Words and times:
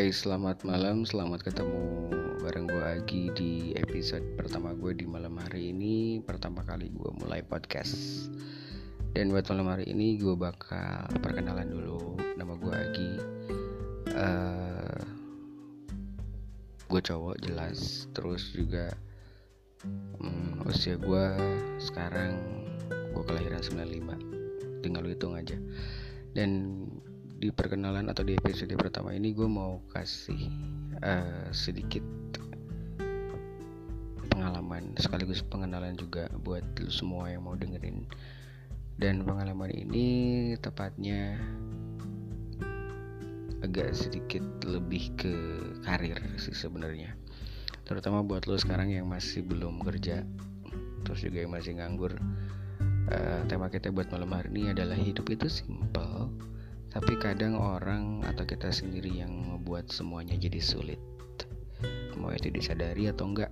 Hai, 0.00 0.16
selamat 0.16 0.64
malam, 0.64 1.04
selamat 1.04 1.44
ketemu 1.44 2.08
bareng 2.40 2.72
gue 2.72 2.84
Agi 2.88 3.22
di 3.36 3.52
episode 3.76 4.24
pertama 4.32 4.72
gue 4.72 4.96
di 4.96 5.04
malam 5.04 5.36
hari 5.36 5.76
ini. 5.76 6.24
Pertama 6.24 6.64
kali 6.64 6.88
gue 6.88 7.12
mulai 7.20 7.44
podcast. 7.44 8.32
Dan 9.12 9.28
buat 9.28 9.44
malam 9.52 9.68
hari 9.68 9.92
ini 9.92 10.16
gue 10.16 10.32
bakal 10.32 11.04
perkenalan 11.20 11.68
dulu 11.68 12.16
Nama 12.16 12.54
gue 12.56 12.74
Agi. 12.80 13.12
Uh, 14.16 15.00
Gue 16.88 17.00
cowok 17.04 17.36
jelas. 17.44 18.08
Terus 18.16 18.56
juga 18.56 18.96
um, 20.16 20.64
usia 20.64 20.96
gue 20.96 21.24
sekarang 21.76 22.40
gue 22.88 23.22
kelahiran 23.28 23.60
95 23.60 24.80
Tinggal 24.80 25.12
hitung 25.12 25.36
aja. 25.36 25.60
Dan 26.32 26.72
di 27.40 27.48
perkenalan 27.48 28.12
atau 28.12 28.20
di 28.20 28.36
episode 28.36 28.76
pertama 28.76 29.16
ini 29.16 29.32
gue 29.32 29.48
mau 29.48 29.80
kasih 29.96 30.52
uh, 31.00 31.48
sedikit 31.56 32.04
pengalaman 34.28 34.92
sekaligus 35.00 35.40
pengenalan 35.48 35.96
juga 35.96 36.28
buat 36.44 36.60
lu 36.76 36.92
semua 36.92 37.32
yang 37.32 37.48
mau 37.48 37.56
dengerin. 37.56 38.04
Dan 39.00 39.24
pengalaman 39.24 39.72
ini 39.72 40.06
tepatnya 40.60 41.40
agak 43.64 43.96
sedikit 43.96 44.44
lebih 44.68 45.08
ke 45.16 45.34
karir 45.80 46.20
sih 46.36 46.52
sebenarnya. 46.52 47.16
Terutama 47.88 48.20
buat 48.20 48.44
lo 48.44 48.60
sekarang 48.60 48.92
yang 48.92 49.08
masih 49.08 49.40
belum 49.48 49.80
kerja 49.80 50.28
terus 51.08 51.24
juga 51.24 51.40
yang 51.40 51.56
masih 51.56 51.80
nganggur. 51.80 52.20
Uh, 53.08 53.40
tema 53.48 53.72
kita 53.72 53.88
buat 53.88 54.12
malam 54.12 54.28
hari 54.28 54.52
ini 54.52 54.76
adalah 54.76 54.94
hidup 54.94 55.24
itu 55.32 55.48
simple 55.48 56.28
tapi 56.90 57.14
kadang 57.22 57.54
orang 57.54 58.26
atau 58.26 58.42
kita 58.42 58.74
sendiri 58.74 59.22
yang 59.22 59.30
membuat 59.30 59.90
semuanya 59.90 60.34
jadi 60.34 60.58
sulit. 60.58 60.98
Mau 62.18 62.34
itu 62.34 62.52
disadari 62.52 63.08
atau 63.08 63.30
enggak, 63.30 63.48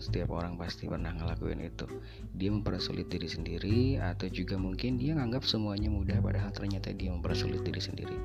setiap 0.00 0.32
orang 0.32 0.56
pasti 0.56 0.88
pernah 0.88 1.12
ngelakuin 1.12 1.60
itu. 1.60 1.84
Dia 2.38 2.48
mempersulit 2.48 3.12
diri 3.12 3.28
sendiri 3.28 4.00
atau 4.00 4.30
juga 4.32 4.56
mungkin 4.56 4.96
dia 4.96 5.12
nganggap 5.12 5.44
semuanya 5.44 5.92
mudah 5.92 6.16
padahal 6.24 6.48
ternyata 6.54 6.94
dia 6.96 7.12
mempersulit 7.12 7.60
diri 7.66 7.82
sendiri. 7.82 8.16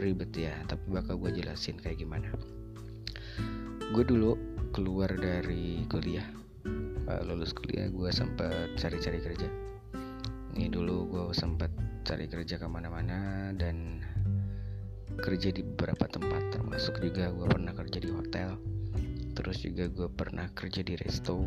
Ribet 0.00 0.32
ya, 0.32 0.56
tapi 0.64 0.88
bakal 0.88 1.20
gue 1.20 1.36
jelasin 1.36 1.76
kayak 1.76 2.00
gimana. 2.00 2.32
Gue 3.92 4.02
dulu 4.08 4.40
keluar 4.72 5.12
dari 5.12 5.84
kuliah, 5.92 6.24
lulus 7.28 7.52
kuliah 7.52 7.92
gue 7.92 8.08
sempat 8.08 8.72
cari-cari 8.80 9.20
kerja. 9.20 9.48
Ini 10.56 10.72
dulu 10.72 11.12
gue 11.12 11.24
sempat 11.36 11.68
cari 12.06 12.30
kerja 12.30 12.54
ke 12.62 12.70
mana-mana 12.70 13.50
dan 13.58 13.98
kerja 15.18 15.50
di 15.50 15.66
beberapa 15.66 16.06
tempat 16.06 16.54
termasuk 16.54 17.02
juga 17.02 17.34
gue 17.34 17.50
pernah 17.50 17.74
kerja 17.74 17.98
di 17.98 18.10
hotel 18.14 18.54
terus 19.34 19.58
juga 19.66 19.90
gue 19.90 20.08
pernah 20.14 20.46
kerja 20.54 20.86
di 20.86 20.94
resto 20.94 21.42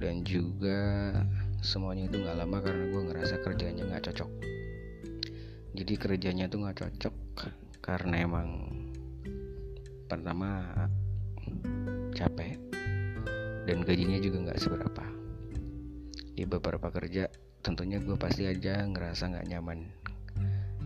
dan 0.00 0.24
juga 0.24 1.12
semuanya 1.60 2.08
itu 2.08 2.24
nggak 2.24 2.40
lama 2.40 2.58
karena 2.64 2.84
gue 2.88 3.02
ngerasa 3.08 3.34
kerjanya 3.40 3.82
nggak 3.88 4.04
cocok. 4.10 4.30
Jadi 5.74 5.92
kerjanya 5.96 6.44
tuh 6.50 6.58
nggak 6.66 6.78
cocok 6.82 7.16
karena 7.84 8.26
emang 8.26 8.48
pertama 10.08 10.72
capek 12.12 12.58
dan 13.64 13.80
gajinya 13.86 14.18
juga 14.18 14.50
nggak 14.50 14.60
seberapa. 14.60 15.04
Di 16.34 16.42
beberapa 16.42 16.90
kerja 16.90 17.30
tentunya 17.64 17.96
gue 17.96 18.12
pasti 18.20 18.44
aja 18.44 18.84
ngerasa 18.84 19.32
nggak 19.32 19.48
nyaman. 19.48 19.88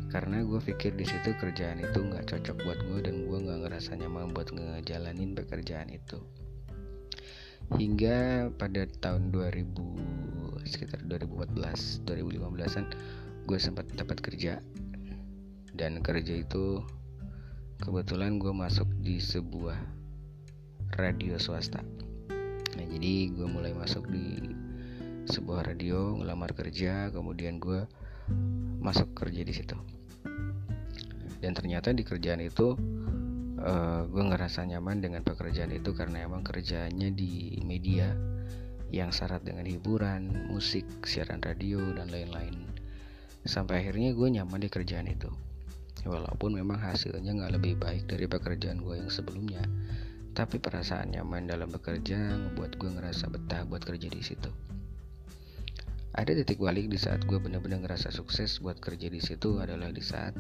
Karena 0.09 0.41
gue 0.41 0.63
pikir 0.63 0.95
di 0.95 1.05
situ 1.05 1.35
kerjaan 1.37 1.83
itu 1.83 1.99
nggak 2.01 2.31
cocok 2.31 2.57
buat 2.65 2.81
gue 2.87 2.99
dan 3.03 3.27
gue 3.27 3.39
nggak 3.45 3.61
ngerasa 3.67 3.99
nyaman 3.99 4.31
buat 4.31 4.55
ngejalanin 4.55 5.35
pekerjaan 5.35 5.91
itu. 5.91 6.23
Hingga 7.75 8.49
pada 8.57 8.89
tahun 9.05 9.35
2000 9.35 10.65
sekitar 10.65 11.05
2014 11.05 12.09
2015an 12.09 12.85
gue 13.45 13.59
sempat 13.59 13.85
dapat 13.93 14.23
kerja. 14.23 14.63
Dan 15.75 16.01
kerja 16.01 16.41
itu 16.41 16.81
kebetulan 17.83 18.39
gue 18.39 18.55
masuk 18.55 18.89
di 19.03 19.21
sebuah 19.21 19.77
radio 20.97 21.37
swasta. 21.37 21.83
Nah 22.79 22.87
jadi 22.87 23.35
gue 23.35 23.47
mulai 23.51 23.75
masuk 23.77 24.09
di 24.09 24.57
sebuah 25.29 25.69
radio 25.69 26.17
ngelamar 26.17 26.57
kerja 26.57 27.13
kemudian 27.13 27.61
gue 27.61 27.85
masuk 28.81 29.13
kerja 29.13 29.45
di 29.45 29.53
situ 29.53 29.77
dan 31.45 31.53
ternyata 31.55 31.93
di 31.93 32.03
kerjaan 32.03 32.43
itu 32.43 32.75
uh, 33.61 33.69
eh, 33.69 34.01
gue 34.09 34.25
ngerasa 34.25 34.67
nyaman 34.67 35.05
dengan 35.05 35.23
pekerjaan 35.23 35.71
itu 35.71 35.95
karena 35.95 36.27
emang 36.27 36.43
kerjaannya 36.43 37.15
di 37.15 37.61
media 37.63 38.11
yang 38.89 39.13
syarat 39.13 39.45
dengan 39.45 39.69
hiburan, 39.69 40.49
musik, 40.49 40.89
siaran 41.05 41.45
radio 41.45 41.93
dan 41.93 42.09
lain-lain. 42.09 42.65
Sampai 43.45 43.85
akhirnya 43.85 44.17
gue 44.17 44.29
nyaman 44.33 44.65
di 44.65 44.73
kerjaan 44.73 45.13
itu. 45.13 45.29
Walaupun 46.09 46.57
memang 46.57 46.81
hasilnya 46.81 47.37
nggak 47.37 47.61
lebih 47.61 47.77
baik 47.77 48.09
dari 48.09 48.25
pekerjaan 48.25 48.81
gue 48.81 48.97
yang 48.97 49.13
sebelumnya, 49.13 49.61
tapi 50.33 50.57
perasaan 50.57 51.13
nyaman 51.13 51.45
dalam 51.53 51.69
bekerja 51.69 52.17
membuat 52.17 52.81
gue 52.81 52.89
ngerasa 52.89 53.29
betah 53.29 53.69
buat 53.69 53.85
kerja 53.85 54.09
di 54.09 54.25
situ 54.25 54.49
ada 56.19 56.35
titik 56.35 56.59
balik 56.59 56.91
di 56.91 56.99
saat 56.99 57.23
gue 57.31 57.39
bener-bener 57.39 57.79
ngerasa 57.79 58.11
sukses 58.11 58.59
buat 58.59 58.83
kerja 58.83 59.07
di 59.07 59.23
situ 59.23 59.63
adalah 59.63 59.95
di 59.95 60.03
saat 60.03 60.35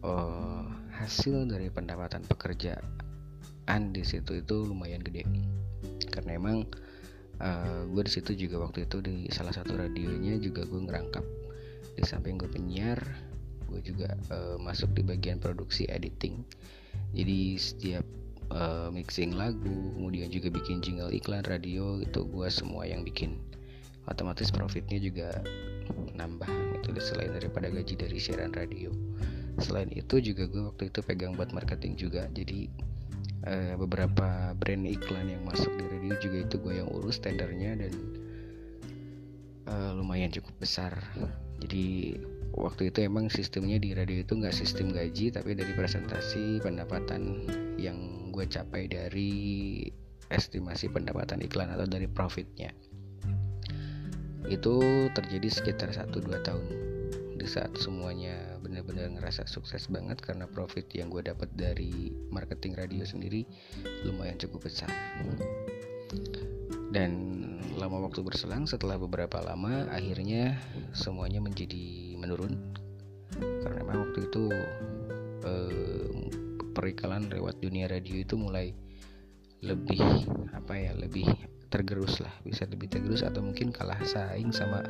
oh, 0.00 0.64
hasil 0.96 1.44
dari 1.44 1.68
pendapatan 1.68 2.24
pekerjaan 2.24 2.80
di 3.92 4.00
situ 4.00 4.40
itu 4.40 4.64
lumayan 4.64 5.04
gede. 5.04 5.28
Karena 6.08 6.40
emang 6.40 6.64
uh, 7.44 7.84
gue 7.84 8.02
di 8.08 8.12
situ 8.16 8.32
juga 8.32 8.64
waktu 8.64 8.88
itu 8.88 9.04
di 9.04 9.28
salah 9.28 9.52
satu 9.52 9.76
radionya 9.76 10.40
juga 10.40 10.64
gue 10.64 10.80
ngerangkap. 10.88 11.24
Di 11.92 12.08
samping 12.08 12.40
gue 12.40 12.48
penyiar 12.48 12.96
gue 13.68 13.80
juga 13.84 14.16
uh, 14.32 14.56
masuk 14.56 14.96
di 14.96 15.04
bagian 15.04 15.36
produksi 15.36 15.84
editing. 15.92 16.48
Jadi 17.12 17.60
setiap 17.60 18.04
uh, 18.48 18.88
mixing 18.88 19.36
lagu 19.36 19.92
kemudian 20.00 20.32
juga 20.32 20.48
bikin 20.48 20.80
jingle 20.80 21.12
iklan 21.12 21.44
radio 21.44 22.00
itu 22.00 22.24
gue 22.24 22.48
semua 22.48 22.88
yang 22.88 23.04
bikin 23.04 23.36
otomatis 24.10 24.50
profitnya 24.50 24.98
juga 24.98 25.30
nambah 26.18 26.50
gitu 26.82 26.98
selain 26.98 27.32
daripada 27.34 27.70
gaji 27.70 27.94
dari 27.94 28.18
siaran 28.18 28.50
radio. 28.54 28.90
Selain 29.60 29.88
itu 29.92 30.18
juga 30.18 30.48
gue 30.48 30.62
waktu 30.72 30.88
itu 30.90 31.00
pegang 31.04 31.36
buat 31.36 31.52
marketing 31.54 31.94
juga. 31.94 32.26
Jadi 32.32 32.66
uh, 33.46 33.74
beberapa 33.78 34.56
brand 34.56 34.84
iklan 34.88 35.28
yang 35.30 35.42
masuk 35.46 35.70
di 35.76 35.84
radio 35.86 36.14
juga 36.18 36.38
itu 36.48 36.56
gue 36.58 36.74
yang 36.82 36.88
urus 36.90 37.20
tendernya 37.20 37.86
dan 37.86 37.92
uh, 39.70 39.90
lumayan 39.94 40.32
cukup 40.32 40.54
besar. 40.58 40.96
Jadi 41.62 42.18
waktu 42.52 42.90
itu 42.90 43.06
emang 43.06 43.30
sistemnya 43.30 43.78
di 43.78 43.94
radio 43.94 44.20
itu 44.24 44.34
nggak 44.34 44.56
sistem 44.56 44.92
gaji 44.92 45.30
tapi 45.32 45.54
dari 45.56 45.72
presentasi 45.72 46.60
pendapatan 46.60 47.46
yang 47.78 48.28
gue 48.34 48.44
capai 48.48 48.88
dari 48.88 49.32
estimasi 50.32 50.88
pendapatan 50.88 51.44
iklan 51.44 51.68
atau 51.68 51.84
dari 51.84 52.08
profitnya 52.08 52.72
itu 54.50 55.06
terjadi 55.14 55.48
sekitar 55.48 55.94
1-2 55.94 56.26
tahun 56.42 56.66
di 57.42 57.46
saat 57.50 57.74
semuanya 57.74 58.58
benar-benar 58.62 59.10
ngerasa 59.18 59.50
sukses 59.50 59.90
banget 59.90 60.22
karena 60.22 60.46
profit 60.46 60.86
yang 60.94 61.10
gue 61.10 61.26
dapat 61.26 61.50
dari 61.58 62.14
marketing 62.30 62.78
radio 62.78 63.02
sendiri 63.02 63.42
lumayan 64.06 64.38
cukup 64.38 64.70
besar. 64.70 64.90
Dan 66.92 67.10
lama 67.74 68.06
waktu 68.06 68.22
berselang 68.22 68.68
setelah 68.70 68.94
beberapa 69.00 69.42
lama 69.42 69.90
akhirnya 69.90 70.54
semuanya 70.94 71.42
menjadi 71.42 72.14
menurun. 72.14 72.54
Karena 73.34 73.82
memang 73.82 74.06
waktu 74.06 74.28
itu 74.28 74.44
eh, 75.42 76.12
perikalan 76.76 77.26
lewat 77.26 77.58
dunia 77.58 77.90
radio 77.90 78.22
itu 78.22 78.38
mulai 78.38 78.70
lebih 79.62 80.02
apa 80.54 80.74
ya 80.74 80.92
lebih 80.94 81.26
tergerus 81.72 82.20
lah 82.20 82.30
bisa 82.44 82.68
lebih 82.68 82.92
tergerus 82.92 83.24
atau 83.24 83.40
mungkin 83.40 83.72
kalah 83.72 83.96
saing 84.04 84.52
sama 84.52 84.84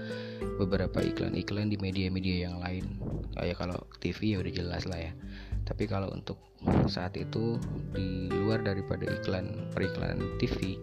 beberapa 0.59 0.99
iklan-iklan 0.99 1.71
di 1.71 1.79
media-media 1.79 2.51
yang 2.51 2.59
lain. 2.59 2.99
Kayak 3.39 3.63
kalau 3.63 3.79
TV 4.03 4.35
ya 4.35 4.43
udah 4.43 4.53
jelas 4.53 4.83
lah 4.91 4.99
ya. 4.99 5.13
Tapi 5.63 5.87
kalau 5.87 6.11
untuk 6.11 6.43
saat 6.91 7.15
itu 7.15 7.55
di 7.95 8.27
luar 8.35 8.67
daripada 8.67 9.07
iklan 9.07 9.71
periklan 9.71 10.19
TV 10.43 10.75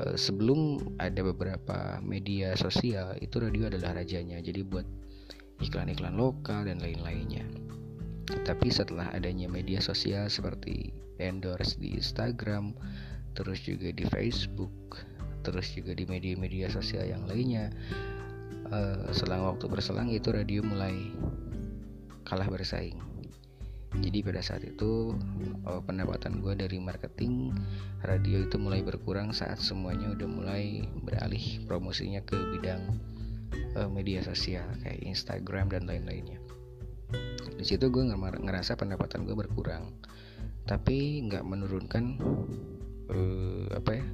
eh, 0.00 0.16
sebelum 0.16 0.80
ada 0.96 1.20
beberapa 1.20 2.00
media 2.00 2.56
sosial 2.56 3.12
itu 3.20 3.36
radio 3.36 3.68
adalah 3.68 4.00
rajanya. 4.00 4.40
Jadi 4.40 4.64
buat 4.64 4.88
iklan-iklan 5.60 6.16
lokal 6.16 6.64
dan 6.64 6.80
lain-lainnya. 6.80 7.44
Tapi 8.30 8.72
setelah 8.72 9.12
adanya 9.12 9.50
media 9.50 9.82
sosial 9.84 10.32
seperti 10.32 10.94
endorse 11.20 11.76
di 11.76 11.98
Instagram 11.98 12.72
terus 13.34 13.62
juga 13.62 13.90
di 13.94 14.04
Facebook 14.08 15.10
terus 15.40 15.72
juga 15.72 15.96
di 15.96 16.04
media-media 16.04 16.68
sosial 16.68 17.08
yang 17.08 17.24
lainnya. 17.24 17.72
Uh, 18.70 19.10
selang 19.10 19.42
waktu 19.42 19.66
berselang 19.66 20.12
itu 20.14 20.30
radio 20.30 20.62
mulai 20.62 20.94
kalah 22.22 22.46
bersaing. 22.46 23.00
Jadi 23.98 24.22
pada 24.22 24.38
saat 24.38 24.62
itu 24.62 25.18
oh, 25.66 25.80
pendapatan 25.82 26.38
gue 26.38 26.54
dari 26.54 26.78
marketing 26.78 27.50
radio 28.06 28.46
itu 28.46 28.54
mulai 28.54 28.86
berkurang 28.86 29.34
saat 29.34 29.58
semuanya 29.58 30.14
udah 30.14 30.28
mulai 30.30 30.86
beralih 31.02 31.66
promosinya 31.66 32.22
ke 32.22 32.38
bidang 32.54 33.02
uh, 33.74 33.90
media 33.90 34.22
sosial 34.22 34.62
kayak 34.86 35.02
Instagram 35.02 35.74
dan 35.74 35.90
lain-lainnya. 35.90 36.38
Di 37.58 37.66
situ 37.66 37.90
gue 37.90 38.06
ngerasa 38.06 38.78
pendapatan 38.78 39.26
gue 39.26 39.34
berkurang. 39.34 39.90
Tapi 40.70 41.26
nggak 41.26 41.42
menurunkan 41.42 42.22
uh, 43.10 43.66
apa 43.74 44.00
ya 44.00 44.06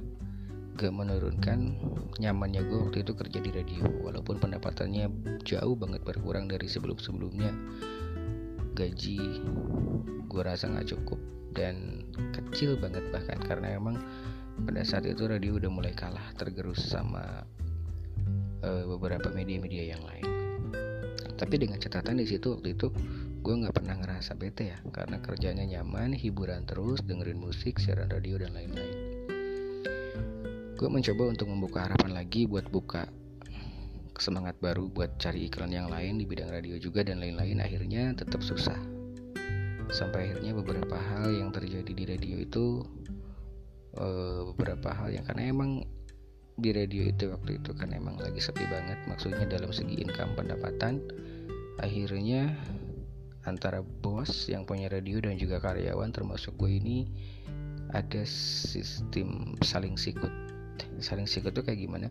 gak 0.77 0.93
menurunkan 0.93 1.73
nyamannya 2.21 2.61
gue 2.69 2.77
waktu 2.77 3.01
itu 3.01 3.17
kerja 3.17 3.39
di 3.41 3.49
radio. 3.49 3.81
Walaupun 4.05 4.37
pendapatannya 4.37 5.09
jauh 5.41 5.73
banget 5.73 6.05
berkurang 6.05 6.45
dari 6.45 6.69
sebelum-sebelumnya 6.69 7.49
gaji 8.77 9.41
gue 10.29 10.41
rasa 10.45 10.69
nggak 10.69 10.93
cukup 10.93 11.17
dan 11.57 12.05
kecil 12.29 12.77
banget 12.77 13.01
bahkan 13.09 13.41
karena 13.41 13.73
emang 13.73 13.97
pada 14.69 14.85
saat 14.85 15.09
itu 15.09 15.25
radio 15.25 15.57
udah 15.57 15.71
mulai 15.73 15.97
kalah 15.97 16.29
tergerus 16.37 16.85
sama 16.85 17.41
uh, 18.61 18.83
beberapa 18.85 19.33
media-media 19.33 19.97
yang 19.97 20.01
lain. 20.05 20.29
Tapi 21.37 21.55
dengan 21.57 21.81
catatan 21.81 22.21
di 22.21 22.25
situ 22.29 22.53
waktu 22.53 22.77
itu 22.77 22.93
gue 23.47 23.63
nggak 23.63 23.79
pernah 23.79 23.95
ngerasa 23.95 24.35
bete 24.35 24.75
ya 24.75 24.79
karena 24.91 25.23
kerjanya 25.23 25.63
nyaman 25.63 26.11
hiburan 26.11 26.67
terus 26.67 26.99
dengerin 26.99 27.39
musik 27.39 27.79
siaran 27.79 28.11
radio 28.11 28.43
dan 28.43 28.51
lain-lain. 28.51 28.95
Gue 30.75 30.91
mencoba 30.91 31.31
untuk 31.31 31.47
membuka 31.47 31.87
harapan 31.87 32.11
lagi 32.11 32.43
buat 32.43 32.67
buka 32.67 33.07
semangat 34.19 34.59
baru 34.59 34.91
buat 34.91 35.15
cari 35.15 35.47
iklan 35.47 35.71
yang 35.71 35.87
lain 35.87 36.19
di 36.19 36.27
bidang 36.27 36.51
radio 36.51 36.75
juga 36.75 37.07
dan 37.07 37.23
lain-lain. 37.23 37.63
Akhirnya 37.63 38.11
tetap 38.19 38.43
susah. 38.43 38.75
Sampai 39.95 40.27
akhirnya 40.27 40.51
beberapa 40.51 40.99
hal 40.99 41.31
yang 41.31 41.55
terjadi 41.55 41.87
di 41.87 42.03
radio 42.03 42.43
itu 42.43 42.83
uh, 43.95 44.43
beberapa 44.51 44.91
hal 44.91 45.15
yang 45.15 45.23
karena 45.23 45.55
emang 45.55 45.87
di 46.59 46.75
radio 46.75 47.07
itu 47.07 47.31
waktu 47.31 47.63
itu 47.63 47.71
kan 47.79 47.95
emang 47.95 48.19
lagi 48.19 48.43
sepi 48.43 48.67
banget 48.67 48.99
maksudnya 49.07 49.47
dalam 49.47 49.71
segi 49.71 50.03
income 50.03 50.35
pendapatan 50.35 50.99
akhirnya 51.79 52.57
antara 53.47 53.79
bos 53.79 54.51
yang 54.51 54.67
punya 54.67 54.91
radio 54.91 55.23
dan 55.23 55.39
juga 55.39 55.63
karyawan 55.63 56.11
termasuk 56.11 56.59
gue 56.59 56.77
ini 56.77 56.97
ada 57.95 58.27
sistem 58.27 59.55
saling 59.63 59.95
sikut. 59.95 60.29
Saling 60.99 61.25
sikut 61.25 61.55
itu 61.55 61.63
kayak 61.63 61.79
gimana? 61.79 62.07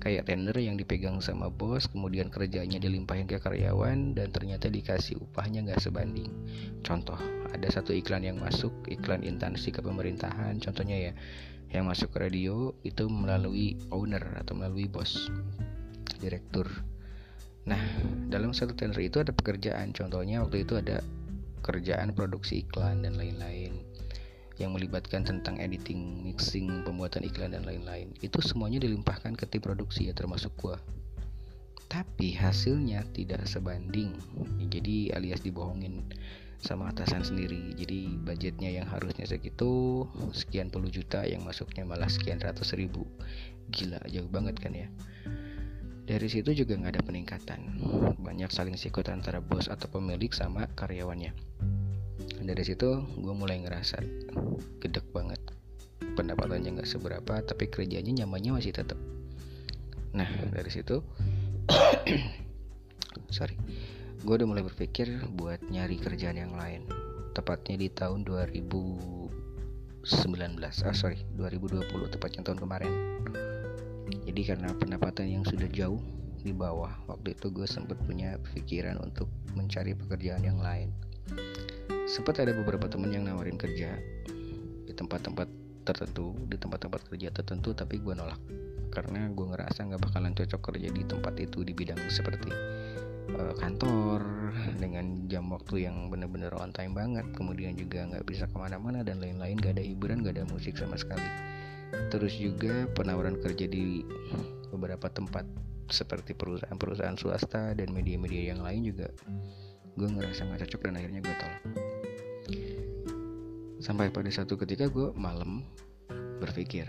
Kayak 0.00 0.32
tender 0.32 0.56
yang 0.56 0.80
dipegang 0.80 1.20
sama 1.20 1.52
bos 1.52 1.86
kemudian 1.86 2.32
kerjanya 2.32 2.80
dilimpahin 2.80 3.28
ke 3.28 3.36
karyawan 3.36 4.16
dan 4.16 4.32
ternyata 4.32 4.72
dikasih 4.72 5.20
upahnya 5.20 5.68
nggak 5.68 5.84
sebanding. 5.84 6.32
Contoh 6.80 7.20
ada 7.52 7.68
satu 7.68 7.92
iklan 7.92 8.24
yang 8.24 8.40
masuk 8.40 8.72
iklan 8.88 9.20
instansi 9.20 9.68
ke 9.68 9.84
pemerintahan. 9.84 10.56
Contohnya 10.58 10.96
ya 10.96 11.12
yang 11.68 11.84
masuk 11.84 12.16
ke 12.16 12.18
radio 12.24 12.72
itu 12.80 13.04
melalui 13.12 13.76
owner 13.92 14.24
atau 14.40 14.56
melalui 14.56 14.88
bos 14.88 15.28
direktur 16.18 16.66
nah 17.64 17.80
dalam 18.28 18.54
satu 18.54 18.76
tender 18.76 19.00
itu 19.02 19.18
ada 19.22 19.34
pekerjaan 19.34 19.90
contohnya 19.96 20.44
waktu 20.44 20.62
itu 20.62 20.78
ada 20.78 21.02
kerjaan 21.64 22.14
produksi 22.14 22.64
iklan 22.64 23.02
dan 23.02 23.18
lain-lain 23.18 23.82
yang 24.58 24.74
melibatkan 24.74 25.22
tentang 25.22 25.62
editing, 25.62 26.26
mixing, 26.26 26.82
pembuatan 26.82 27.22
iklan 27.22 27.54
dan 27.54 27.62
lain-lain. 27.62 28.10
Itu 28.18 28.42
semuanya 28.42 28.82
dilimpahkan 28.82 29.38
ke 29.38 29.46
tim 29.46 29.62
produksi 29.62 30.10
ya 30.10 30.14
termasuk 30.18 30.50
gua. 30.58 30.82
Tapi 31.86 32.34
hasilnya 32.34 33.06
tidak 33.14 33.46
sebanding. 33.46 34.12
Jadi 34.68 35.14
alias 35.14 35.40
dibohongin 35.40 36.04
sama 36.58 36.90
atasan 36.90 37.22
sendiri. 37.22 37.72
Jadi 37.78 38.18
budgetnya 38.18 38.68
yang 38.82 38.86
harusnya 38.90 39.24
segitu 39.24 40.04
sekian 40.34 40.68
puluh 40.74 40.90
juta 40.90 41.22
yang 41.24 41.46
masuknya 41.46 41.86
malah 41.86 42.10
sekian 42.10 42.42
ratus 42.42 42.74
ribu. 42.74 43.06
Gila 43.70 44.02
jauh 44.10 44.28
banget 44.28 44.58
kan 44.58 44.74
ya. 44.74 44.90
Dari 46.08 46.24
situ 46.24 46.56
juga 46.56 46.72
nggak 46.72 46.92
ada 46.96 47.02
peningkatan. 47.04 47.60
Banyak 48.16 48.48
saling 48.48 48.80
sikut 48.80 49.12
antara 49.12 49.44
bos 49.44 49.68
atau 49.68 49.92
pemilik 49.92 50.32
sama 50.32 50.64
karyawannya. 50.72 51.36
Dari 52.40 52.64
situ 52.64 53.04
gue 53.04 53.34
mulai 53.36 53.60
ngerasa 53.60 54.00
gedek 54.80 55.04
banget. 55.12 55.36
Pendapatannya 56.16 56.80
nggak 56.80 56.88
seberapa 56.88 57.44
tapi 57.44 57.68
kerjanya 57.68 58.24
nyamannya 58.24 58.56
masih 58.56 58.72
tetap 58.72 58.96
nah 60.08 60.28
dari 60.48 60.72
situ 60.72 61.04
sorry 63.36 63.52
gue 64.24 64.34
udah 64.34 64.48
mulai 64.48 64.64
berpikir 64.64 65.28
buat 65.36 65.60
nyari 65.68 66.00
kerjaan 66.00 66.40
yang 66.40 66.56
lain. 66.56 66.88
Tepatnya 67.36 67.76
di 67.76 67.92
tahun 67.92 68.24
2019 68.24 70.08
ah 70.64 70.96
sorry 70.96 71.20
2020 71.36 72.16
tepatnya 72.16 72.40
tahun 72.42 72.58
kemarin 72.64 72.92
jadi 74.08 74.54
karena 74.54 74.72
pendapatan 74.76 75.28
yang 75.28 75.44
sudah 75.44 75.68
jauh 75.68 76.00
di 76.40 76.54
bawah 76.54 76.92
waktu 77.10 77.34
itu 77.34 77.50
gue 77.50 77.66
sempat 77.68 77.98
punya 78.06 78.38
pikiran 78.54 78.96
untuk 79.02 79.28
mencari 79.52 79.92
pekerjaan 79.92 80.42
yang 80.46 80.60
lain. 80.62 80.94
Sempat 82.08 82.40
ada 82.40 82.56
beberapa 82.56 82.88
temen 82.88 83.12
yang 83.12 83.28
nawarin 83.28 83.60
kerja 83.60 83.92
di 84.88 84.92
tempat-tempat 84.96 85.48
tertentu 85.84 86.36
di 86.48 86.56
tempat-tempat 86.56 87.00
kerja 87.12 87.28
tertentu 87.34 87.76
tapi 87.76 88.00
gue 88.00 88.14
nolak. 88.16 88.40
Karena 88.88 89.28
gue 89.28 89.46
ngerasa 89.52 89.84
nggak 89.84 90.00
bakalan 90.08 90.32
cocok 90.32 90.60
kerja 90.72 90.88
di 90.88 91.02
tempat 91.04 91.34
itu 91.36 91.60
di 91.60 91.76
bidang 91.76 92.00
seperti 92.08 92.48
uh, 93.36 93.52
kantor 93.60 94.24
dengan 94.80 95.28
jam 95.28 95.52
waktu 95.52 95.84
yang 95.84 96.08
bener-bener 96.08 96.54
on 96.56 96.72
time 96.72 96.96
banget 96.96 97.28
kemudian 97.36 97.76
juga 97.76 98.08
nggak 98.08 98.24
bisa 98.24 98.48
ke 98.48 98.56
mana-mana 98.56 99.04
dan 99.04 99.20
lain-lain. 99.20 99.60
Gak 99.60 99.76
ada 99.76 99.84
hiburan 99.84 100.24
gak 100.24 100.40
ada 100.40 100.48
musik 100.48 100.80
sama 100.80 100.96
sekali 100.96 101.57
terus 102.08 102.36
juga 102.36 102.88
penawaran 102.92 103.36
kerja 103.40 103.68
di 103.68 104.04
beberapa 104.72 105.08
tempat 105.08 105.44
seperti 105.88 106.36
perusahaan-perusahaan 106.36 107.16
swasta 107.16 107.72
dan 107.72 107.88
media-media 107.92 108.52
yang 108.52 108.60
lain 108.60 108.92
juga 108.92 109.08
gue 109.98 110.08
ngerasa 110.08 110.46
nggak 110.46 110.60
cocok 110.68 110.80
dan 110.84 110.94
akhirnya 111.00 111.20
gue 111.24 111.36
tolak. 111.40 111.62
Sampai 113.82 114.12
pada 114.12 114.30
satu 114.30 114.54
ketika 114.60 114.86
gue 114.86 115.10
malam 115.16 115.64
berpikir 116.38 116.86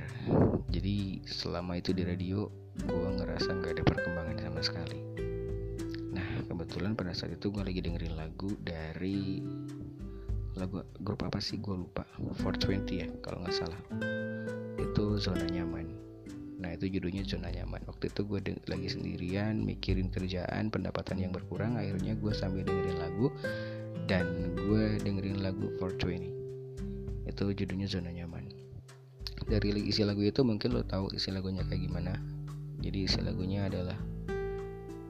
jadi 0.69 1.25
selama 1.25 1.81
itu 1.81 1.89
di 1.95 2.05
radio 2.05 2.45
gue 2.85 3.09
ngerasa 3.17 3.49
nggak 3.49 3.81
ada 3.81 3.83
perkembangan 3.87 4.37
sama 4.37 4.61
sekali. 4.61 4.99
Nah 6.13 6.45
kebetulan 6.45 6.93
pada 6.93 7.15
saat 7.15 7.33
itu 7.33 7.49
gue 7.49 7.63
lagi 7.65 7.81
dengerin 7.81 8.13
lagu 8.13 8.51
dari 8.61 9.41
lagu 10.59 10.83
grup 11.01 11.23
apa 11.23 11.39
sih? 11.39 11.57
Gue 11.57 11.87
lupa. 11.87 12.05
420 12.19 12.99
ya 12.99 13.07
kalau 13.23 13.41
nggak 13.41 13.55
salah 13.57 13.79
itu 14.79 15.19
zona 15.19 15.45
nyaman. 15.51 15.85
Nah 16.59 16.75
itu 16.75 16.91
judulnya 16.91 17.23
zona 17.23 17.51
nyaman. 17.51 17.83
Waktu 17.87 18.11
itu 18.11 18.21
gue 18.27 18.39
lagi 18.67 18.87
sendirian 18.91 19.63
mikirin 19.63 20.11
kerjaan 20.11 20.71
pendapatan 20.71 21.19
yang 21.19 21.31
berkurang 21.31 21.79
akhirnya 21.79 22.15
gue 22.19 22.31
sambil 22.35 22.67
dengerin 22.67 22.99
lagu 22.99 23.27
dan 24.07 24.55
gue 24.55 24.99
dengerin 24.99 25.39
lagu 25.43 25.71
420 25.79 27.29
itu 27.29 27.43
judulnya 27.63 27.87
zona 27.87 28.11
nyaman. 28.11 28.43
Dari 29.47 29.71
isi 29.87 30.03
lagu 30.03 30.19
itu 30.19 30.43
mungkin 30.43 30.75
lo 30.75 30.83
tahu 30.83 31.13
isi 31.15 31.31
lagunya 31.31 31.63
kayak 31.63 31.87
gimana. 31.87 32.13
Jadi 32.83 33.07
isi 33.07 33.19
lagunya 33.23 33.69
adalah 33.71 33.95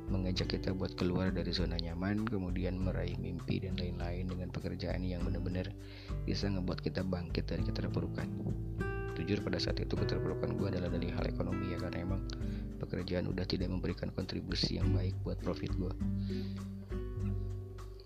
mengajak 0.10 0.58
kita 0.58 0.74
buat 0.74 0.98
keluar 0.98 1.30
dari 1.30 1.54
zona 1.54 1.78
nyaman 1.78 2.26
kemudian 2.26 2.82
meraih 2.82 3.14
mimpi 3.22 3.62
dan 3.62 3.78
lain-lain 3.78 4.26
dengan 4.26 4.50
pekerjaan 4.50 5.06
yang 5.06 5.22
benar-benar 5.22 5.70
bisa 6.26 6.50
ngebuat 6.50 6.82
kita 6.82 7.06
bangkit 7.06 7.46
dari 7.46 7.62
keterpurukan 7.62 8.28
jujur 9.29 9.45
pada 9.45 9.62
saat 9.62 9.77
itu 9.77 9.93
keterpurukan 9.93 10.57
gue 10.57 10.74
adalah 10.74 10.89
dari 10.89 11.13
hal 11.13 11.21
ekonomi 11.29 11.69
ya 11.69 11.77
karena 11.77 12.01
emang 12.01 12.25
pekerjaan 12.81 13.29
udah 13.29 13.45
tidak 13.45 13.69
memberikan 13.69 14.09
kontribusi 14.09 14.81
yang 14.81 14.89
baik 14.89 15.13
buat 15.21 15.38
profit 15.45 15.69
gue 15.77 15.93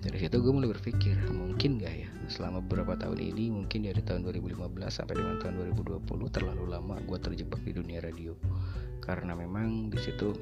dari 0.03 0.19
situ 0.19 0.43
gue 0.43 0.51
mulai 0.51 0.67
berpikir 0.67 1.15
mungkin 1.31 1.79
gak 1.79 1.95
ya? 1.95 2.11
Selama 2.27 2.59
beberapa 2.59 2.99
tahun 2.99 3.23
ini 3.23 3.55
mungkin 3.55 3.87
dari 3.87 4.03
tahun 4.03 4.27
2015 4.27 4.91
sampai 4.91 5.15
dengan 5.15 5.39
tahun 5.39 5.63
2020 5.79 6.03
terlalu 6.27 6.67
lama 6.67 6.99
gue 7.07 7.17
terjebak 7.23 7.63
di 7.63 7.71
dunia 7.71 8.03
radio. 8.03 8.35
Karena 8.99 9.31
memang 9.31 9.87
di 9.87 9.95
situ 10.03 10.35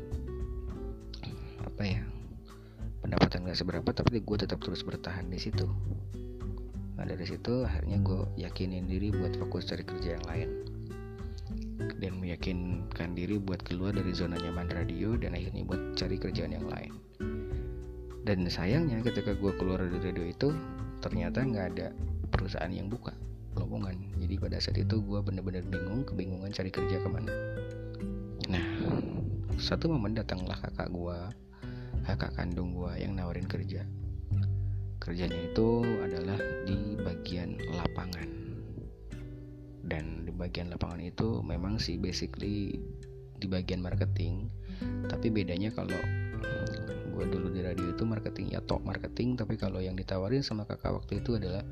apa 1.62 1.84
ya 1.86 2.02
pendapatan 3.06 3.46
gak 3.46 3.62
seberapa 3.62 3.86
tapi 3.94 4.26
gue 4.26 4.38
tetap 4.42 4.58
terus 4.66 4.82
bertahan 4.82 5.30
di 5.30 5.38
situ. 5.38 5.70
Nah 6.98 7.06
dari 7.06 7.30
situ 7.30 7.62
akhirnya 7.62 8.02
gue 8.02 8.42
yakinin 8.42 8.90
diri 8.90 9.14
buat 9.14 9.38
fokus 9.38 9.70
cari 9.70 9.86
kerja 9.86 10.18
yang 10.18 10.26
lain 10.26 10.71
dan 11.98 12.22
meyakinkan 12.22 13.18
diri 13.18 13.42
buat 13.42 13.60
keluar 13.66 13.92
dari 13.92 14.14
zona 14.16 14.38
nyaman 14.40 14.70
radio 14.72 15.18
dan 15.18 15.36
akhirnya 15.36 15.66
buat 15.66 15.98
cari 15.98 16.16
kerjaan 16.16 16.54
yang 16.56 16.68
lain. 16.70 16.94
Dan 18.22 18.46
sayangnya 18.46 19.02
ketika 19.02 19.34
gue 19.34 19.52
keluar 19.58 19.82
dari 19.82 19.98
radio 19.98 20.26
itu 20.30 20.50
ternyata 21.02 21.42
nggak 21.42 21.66
ada 21.76 21.88
perusahaan 22.30 22.70
yang 22.70 22.88
buka 22.88 23.12
lowongan. 23.58 23.98
Jadi 24.22 24.36
pada 24.38 24.58
saat 24.62 24.78
itu 24.78 25.02
gue 25.02 25.20
bener-bener 25.20 25.66
bingung 25.66 26.06
kebingungan 26.06 26.54
cari 26.54 26.70
kerja 26.70 27.02
ke 27.02 27.10
mana. 27.10 27.34
Nah 28.48 28.66
satu 29.58 29.90
momen 29.90 30.14
datanglah 30.14 30.56
kakak 30.62 30.94
gue 30.94 31.18
kakak 32.06 32.32
kandung 32.38 32.78
gue 32.78 32.94
yang 33.02 33.18
nawarin 33.18 33.50
kerja. 33.50 33.82
Kerjanya 35.02 35.50
itu 35.50 35.82
adalah 36.06 36.38
di 36.70 36.94
bagian 37.02 37.58
lapangan 37.74 38.51
dan 39.86 40.26
di 40.26 40.32
bagian 40.34 40.70
lapangan 40.70 41.02
itu 41.02 41.42
memang 41.42 41.82
sih 41.82 41.98
basically 41.98 42.78
di 43.42 43.48
bagian 43.50 43.82
marketing. 43.82 44.50
Tapi 45.10 45.34
bedanya 45.34 45.74
kalau 45.74 45.98
gue 47.12 47.26
dulu 47.28 47.54
di 47.54 47.62
radio 47.62 47.90
itu 47.94 48.04
marketing 48.06 48.54
ya 48.54 48.62
top 48.66 48.86
marketing. 48.86 49.38
Tapi 49.38 49.58
kalau 49.58 49.82
yang 49.82 49.98
ditawarin 49.98 50.46
sama 50.46 50.66
kakak 50.70 50.94
waktu 50.94 51.22
itu 51.22 51.38
adalah 51.38 51.66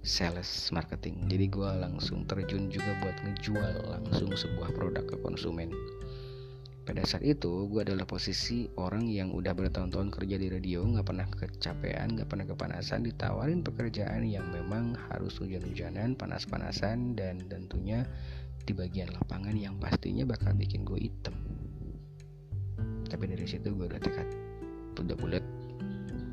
sales 0.00 0.48
marketing. 0.72 1.28
Jadi 1.28 1.46
gue 1.50 1.70
langsung 1.76 2.24
terjun 2.24 2.72
juga 2.72 2.96
buat 3.04 3.16
ngejual 3.20 3.74
langsung 3.98 4.32
sebuah 4.32 4.72
produk 4.72 5.04
ke 5.04 5.16
konsumen 5.20 5.68
pada 6.90 7.06
saat 7.06 7.22
itu 7.22 7.70
gue 7.70 7.86
adalah 7.86 8.02
posisi 8.02 8.66
orang 8.74 9.06
yang 9.06 9.30
udah 9.30 9.54
bertahun-tahun 9.54 10.10
kerja 10.10 10.42
di 10.42 10.50
radio 10.50 10.82
nggak 10.82 11.06
pernah 11.06 11.22
kecapean 11.30 12.18
nggak 12.18 12.26
pernah 12.26 12.42
kepanasan 12.50 13.06
ditawarin 13.06 13.62
pekerjaan 13.62 14.26
yang 14.26 14.42
memang 14.50 14.98
harus 15.06 15.38
hujan-hujanan 15.38 16.18
panas-panasan 16.18 17.14
dan 17.14 17.38
tentunya 17.46 18.02
di 18.66 18.74
bagian 18.74 19.06
lapangan 19.14 19.54
yang 19.54 19.78
pastinya 19.78 20.26
bakal 20.26 20.50
bikin 20.50 20.82
gue 20.82 20.98
item 20.98 21.38
tapi 23.06 23.22
dari 23.30 23.46
situ 23.46 23.70
gue 23.70 23.86
udah 23.86 24.02
tekad 24.02 24.26
udah 24.98 25.14
bulat 25.14 25.46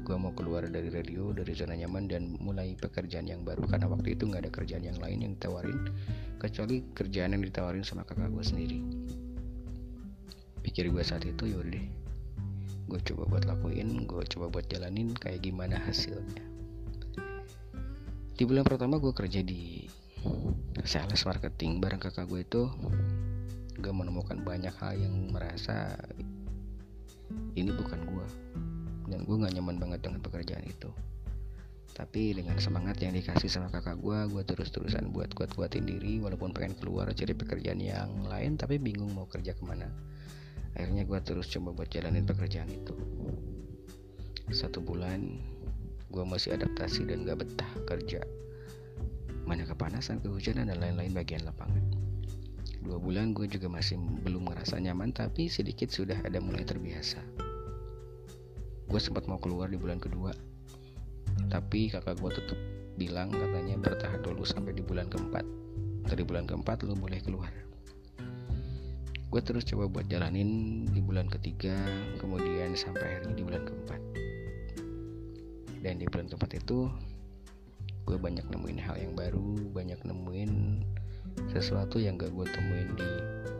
gue 0.09 0.17
mau 0.17 0.33
keluar 0.33 0.65
dari 0.65 0.89
radio 0.89 1.37
dari 1.37 1.53
zona 1.53 1.77
nyaman 1.77 2.09
dan 2.09 2.33
mulai 2.39 2.79
pekerjaan 2.79 3.27
yang 3.27 3.43
baru. 3.43 3.67
Karena 3.67 3.91
waktu 3.91 4.15
itu 4.15 4.23
nggak 4.23 4.47
ada 4.47 4.51
kerjaan 4.55 4.87
yang 4.87 4.95
lain 5.03 5.19
yang 5.19 5.31
ditawarin 5.35 5.91
kecuali 6.39 6.79
kerjaan 6.95 7.35
yang 7.35 7.43
ditawarin 7.43 7.83
sama 7.83 8.07
kakak 8.07 8.31
gue 8.31 8.39
sendiri 8.39 8.79
pikir 10.67 10.91
gue 10.91 10.99
saat 10.99 11.23
itu 11.23 11.47
yaudah 11.47 11.79
gue 12.91 12.99
coba 13.07 13.23
buat 13.31 13.43
lakuin 13.47 14.03
gue 14.03 14.23
coba 14.35 14.51
buat 14.51 14.67
jalanin 14.67 15.15
kayak 15.15 15.43
gimana 15.43 15.79
hasilnya. 15.79 16.43
Di 18.35 18.43
bulan 18.43 18.67
pertama 18.67 18.99
gue 18.99 19.11
kerja 19.15 19.43
di 19.43 19.87
sales 20.83 21.23
marketing. 21.23 21.79
Bareng 21.79 22.03
kakak 22.03 22.27
gue 22.27 22.43
itu 22.43 22.67
gue 23.79 23.93
menemukan 23.95 24.43
banyak 24.43 24.71
hal 24.79 24.99
yang 24.99 25.31
merasa 25.31 25.95
ini 27.55 27.71
bukan 27.71 28.03
gue 28.07 28.27
dan 29.07 29.23
gue 29.23 29.35
gak 29.39 29.55
nyaman 29.55 29.79
banget 29.79 29.99
dengan 30.03 30.19
pekerjaan 30.19 30.63
itu. 30.67 30.91
Tapi 31.91 32.35
dengan 32.35 32.59
semangat 32.59 32.99
yang 33.03 33.15
dikasih 33.15 33.51
sama 33.51 33.67
kakak 33.71 33.99
gue 33.99 34.19
gue 34.31 34.43
terus-terusan 34.43 35.11
buat 35.15 35.31
kuat-kuatin 35.31 35.87
diri 35.87 36.19
walaupun 36.23 36.55
pengen 36.55 36.75
keluar 36.75 37.07
cari 37.11 37.35
pekerjaan 37.35 37.79
yang 37.79 38.11
lain 38.27 38.55
tapi 38.59 38.79
bingung 38.79 39.11
mau 39.11 39.27
kerja 39.27 39.51
ke 39.55 39.63
mana 39.63 39.91
akhirnya 40.77 41.09
gue 41.09 41.19
terus 41.25 41.49
coba 41.49 41.73
buat 41.73 41.89
jalanin 41.89 42.21
pekerjaan 42.21 42.69
itu. 42.69 42.93
Satu 44.53 44.77
bulan 44.77 45.41
gue 46.13 46.23
masih 46.23 46.53
adaptasi 46.53 47.09
dan 47.09 47.25
gak 47.25 47.41
betah 47.41 47.71
kerja. 47.89 48.21
Mana 49.49 49.65
kepanasan 49.65 50.21
kehujanan 50.21 50.69
dan 50.69 50.77
lain-lain 50.77 51.17
bagian 51.17 51.41
lapangan. 51.49 51.81
Dua 52.85 53.01
bulan 53.01 53.33
gue 53.33 53.49
juga 53.49 53.73
masih 53.73 53.97
belum 54.21 54.53
ngerasa 54.53 54.77
nyaman 54.77 55.17
tapi 55.17 55.49
sedikit 55.49 55.89
sudah 55.89 56.21
ada 56.21 56.37
mulai 56.37 56.61
terbiasa. 56.61 57.25
Gue 58.85 59.01
sempat 59.01 59.25
mau 59.25 59.41
keluar 59.41 59.73
di 59.73 59.81
bulan 59.81 59.97
kedua 59.97 60.31
tapi 61.47 61.87
kakak 61.89 62.17
gue 62.17 62.31
tetap 62.33 62.59
bilang 62.97 63.29
katanya 63.29 63.77
bertahan 63.77 64.21
dulu 64.25 64.45
sampai 64.45 64.77
di 64.77 64.85
bulan 64.85 65.09
keempat. 65.09 65.45
Dari 66.07 66.23
bulan 66.23 66.45
keempat 66.47 66.85
lo 66.85 66.95
boleh 66.95 67.19
keluar 67.19 67.66
gue 69.27 69.41
terus 69.43 69.67
coba 69.67 69.91
buat 69.91 70.07
jalanin 70.07 70.83
di 70.87 71.03
bulan 71.03 71.27
ketiga 71.27 71.75
kemudian 72.15 72.71
sampai 72.79 73.19
akhirnya 73.19 73.35
di 73.35 73.43
bulan 73.43 73.63
keempat. 73.67 74.01
Dan 75.83 75.99
di 75.99 76.07
bulan 76.07 76.31
keempat 76.31 76.63
itu 76.63 76.87
gue 78.07 78.15
banyak 78.15 78.47
nemuin 78.47 78.79
hal 78.79 78.95
yang 78.95 79.13
baru 79.19 79.67
banyak 79.75 79.99
nemuin 80.07 80.79
sesuatu 81.51 81.99
yang 81.99 82.15
gak 82.15 82.31
gue 82.31 82.47
temuin 82.47 82.89
di 82.95 83.09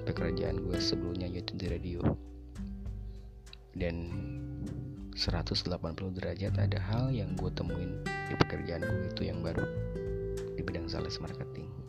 pekerjaan 0.07 0.63
gue 0.63 0.79
sebelumnya 0.79 1.27
yaitu 1.27 1.51
di 1.59 1.67
radio. 1.67 2.00
Dan 3.75 4.09
180 5.13 5.67
derajat 6.15 6.53
ada 6.55 6.79
hal 6.79 7.12
yang 7.12 7.36
gue 7.36 7.51
temuin 7.51 8.00
di 8.05 8.36
pekerjaan 8.39 8.88
gue 8.88 9.12
itu 9.12 9.27
yang 9.27 9.43
baru 9.43 9.67
di 10.55 10.62
bidang 10.63 10.88
sales 10.88 11.19
marketing 11.19 11.87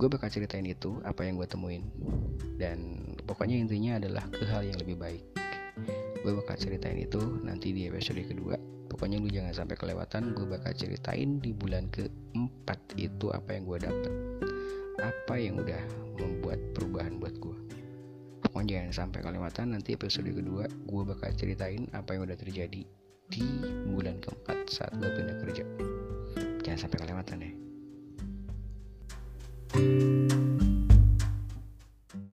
gue 0.00 0.08
bakal 0.08 0.32
ceritain 0.32 0.64
itu 0.64 0.96
apa 1.04 1.28
yang 1.28 1.36
gue 1.36 1.44
temuin. 1.44 1.84
Dan 2.56 3.04
pokoknya 3.28 3.60
intinya 3.60 4.00
adalah 4.00 4.24
ke 4.32 4.48
hal 4.48 4.64
yang 4.64 4.80
lebih 4.80 4.96
baik. 4.96 5.20
Gue 6.24 6.32
bakal 6.40 6.56
ceritain 6.56 6.96
itu 6.96 7.20
nanti 7.44 7.76
di 7.76 7.84
episode 7.84 8.24
kedua. 8.24 8.56
Pokoknya 8.88 9.20
lu 9.20 9.28
jangan 9.28 9.52
sampai 9.52 9.76
kelewatan 9.76 10.32
gue 10.32 10.48
bakal 10.48 10.72
ceritain 10.72 11.36
di 11.44 11.52
bulan 11.52 11.92
keempat 11.92 12.80
itu 12.96 13.28
apa 13.28 13.60
yang 13.60 13.68
gue 13.68 13.78
dapet. 13.84 14.12
Apa 15.04 15.36
yang 15.36 15.60
udah 15.60 15.84
membuat 16.16 16.60
perubahan 16.72 17.20
buat 17.20 17.36
gue 17.36 17.56
pokoknya 18.50 18.82
jangan 18.82 19.06
sampai 19.06 19.20
kelewatan 19.22 19.78
nanti 19.78 19.94
episode 19.94 20.26
kedua 20.26 20.66
gue 20.66 21.02
bakal 21.06 21.30
ceritain 21.38 21.86
apa 21.94 22.18
yang 22.18 22.26
udah 22.26 22.34
terjadi 22.34 22.82
di 23.30 23.46
bulan 23.86 24.18
keempat 24.18 24.66
saat 24.66 24.90
gue 24.98 25.06
pindah 25.06 25.38
kerja. 25.46 25.64
Jangan 26.66 26.90
sampai 26.90 26.98
kelewatan 26.98 27.46
ya 27.46 27.69
Música 29.74 30.49